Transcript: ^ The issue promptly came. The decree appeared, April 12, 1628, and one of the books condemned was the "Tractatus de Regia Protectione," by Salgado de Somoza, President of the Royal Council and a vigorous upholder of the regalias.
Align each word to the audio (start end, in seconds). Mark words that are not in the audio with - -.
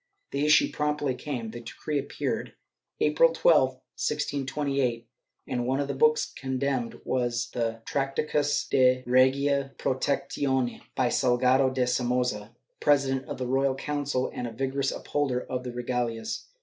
^ 0.27 0.31
The 0.31 0.47
issue 0.47 0.69
promptly 0.73 1.13
came. 1.13 1.51
The 1.51 1.59
decree 1.59 1.99
appeared, 1.99 2.55
April 2.99 3.31
12, 3.33 3.69
1628, 3.73 5.07
and 5.45 5.67
one 5.67 5.79
of 5.79 5.87
the 5.87 5.93
books 5.93 6.33
condemned 6.35 6.99
was 7.05 7.51
the 7.51 7.83
"Tractatus 7.85 8.67
de 8.67 9.03
Regia 9.05 9.73
Protectione," 9.77 10.81
by 10.95 11.09
Salgado 11.09 11.69
de 11.71 11.85
Somoza, 11.85 12.49
President 12.79 13.25
of 13.27 13.37
the 13.37 13.45
Royal 13.45 13.75
Council 13.75 14.31
and 14.33 14.47
a 14.47 14.51
vigorous 14.51 14.91
upholder 14.91 15.39
of 15.43 15.63
the 15.63 15.71
regalias. 15.71 16.45